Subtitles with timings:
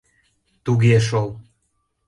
[0.63, 1.29] —Туге шол!